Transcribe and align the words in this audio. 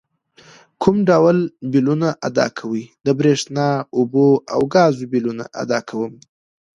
کوم 0.81 0.97
ډول 1.09 1.37
بیلونه 1.71 2.07
ادا 2.27 2.45
کوئ؟ 2.57 2.83
د 3.05 3.07
بریښنا، 3.19 3.67
اوبو 3.97 4.27
او 4.53 4.61
ګازو 4.73 5.05
بیلونه 5.11 5.43
ادا 5.61 5.79
کوم 5.89 6.13